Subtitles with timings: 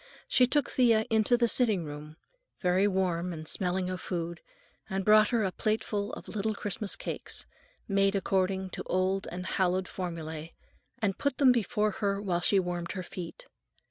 [0.27, 2.17] She took Thea into the sitting room,
[2.59, 4.41] very warm and smelling of food,
[4.89, 7.45] and brought her a plateful of little Christmas cakes,
[7.87, 10.55] made according to old and hallowed formulae,
[10.97, 13.45] and put them before her while she warmed her feet.